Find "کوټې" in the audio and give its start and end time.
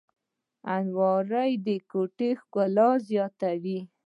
1.91-2.29